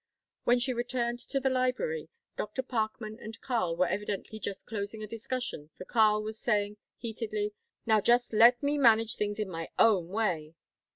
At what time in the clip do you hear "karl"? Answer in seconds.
3.39-3.75, 5.85-6.23